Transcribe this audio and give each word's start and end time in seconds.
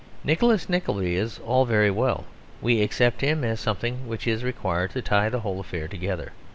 Nicholas 0.23 0.67
Nickleby 0.67 1.15
is 1.15 1.37
all 1.45 1.63
very 1.63 1.91
well; 1.91 2.25
we 2.59 2.81
accept 2.81 3.21
him 3.21 3.43
as 3.43 3.59
something 3.59 4.07
which 4.07 4.25
is 4.25 4.43
required 4.43 4.89
to 4.89 4.99
tie 5.03 5.29
the 5.29 5.41
whole 5.41 5.59
affair 5.59 5.87
together. 5.87 6.31